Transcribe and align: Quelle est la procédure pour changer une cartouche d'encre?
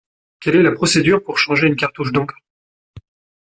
Quelle 0.39 0.55
est 0.55 0.63
la 0.63 0.71
procédure 0.71 1.23
pour 1.23 1.37
changer 1.37 1.67
une 1.67 1.75
cartouche 1.75 2.11
d'encre? 2.11 2.39